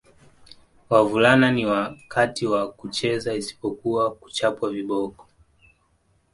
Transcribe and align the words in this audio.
Wavulana 0.89 1.51
ni 1.51 1.65
wakati 1.65 2.45
wa 2.47 2.71
kucheza 2.71 3.33
isipokuwa 3.35 4.11
kuchapwa 4.15 4.69
viboko 4.69 5.27